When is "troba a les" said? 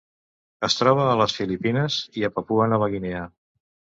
0.77-1.35